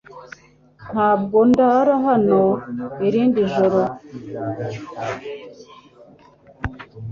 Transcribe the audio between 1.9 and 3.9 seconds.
hano irindi joro